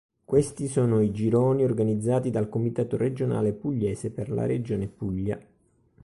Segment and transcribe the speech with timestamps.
[0.25, 5.39] Questi sono i gironi organizzati dal Comitato Regionale Pugliese per la regione Puglia.